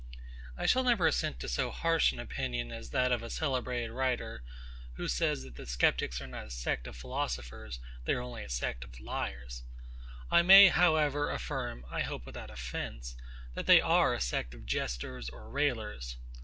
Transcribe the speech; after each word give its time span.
I 0.57 0.65
shall 0.65 0.83
never 0.83 1.05
assent 1.05 1.39
to 1.41 1.47
so 1.47 1.69
harsh 1.69 2.11
an 2.11 2.17
opinion 2.17 2.71
as 2.71 2.89
that 2.89 3.11
of 3.11 3.21
a 3.21 3.29
celebrated 3.29 3.91
writer 3.91 4.41
[L'Arte 4.41 4.41
de 4.41 4.43
penser], 4.47 4.95
who 4.95 5.07
says, 5.07 5.43
that 5.43 5.55
the 5.57 5.67
Sceptics 5.67 6.19
are 6.19 6.25
not 6.25 6.47
a 6.47 6.49
sect 6.49 6.87
of 6.87 6.95
philosophers: 6.97 7.79
They 8.05 8.13
are 8.13 8.21
only 8.21 8.43
a 8.43 8.49
sect 8.49 8.83
of 8.83 8.99
liars. 8.99 9.61
I 10.31 10.41
may, 10.41 10.69
however, 10.69 11.29
affirm 11.29 11.85
(I 11.91 12.01
hope 12.01 12.25
without 12.25 12.49
offence), 12.49 13.15
that 13.53 13.67
they 13.67 13.79
are 13.79 14.15
a 14.15 14.19
sect 14.21 14.55
of 14.55 14.65
jesters 14.65 15.29
or 15.29 15.47
raillers. 15.51 16.17